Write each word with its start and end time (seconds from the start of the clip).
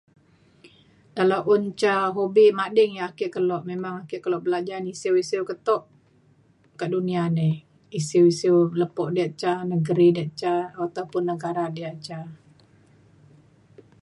kalau 1.17 1.39
un 1.53 1.63
ca 1.81 1.95
hobi 2.15 2.45
mading 2.59 2.91
ya' 2.99 3.11
ake 3.13 3.27
keluk, 3.35 3.61
memang 3.71 3.93
ake 4.01 4.17
keluk 4.23 4.41
belajan 4.45 4.83
isiu 4.93 5.13
isiu 5.23 5.41
ketok 5.49 5.81
ke 6.79 6.85
dunia 6.93 7.23
ni. 7.39 7.51
isiu 7.99 8.23
isiu 8.33 8.55
lepo' 8.79 9.13
diak 9.15 9.31
ca 9.41 9.51
negeri 9.71 10.07
da' 10.17 10.31
ca 10.39 10.53
ataupun 10.85 11.23
negara 11.31 11.65
diak 11.75 11.95
ca. 12.05 12.19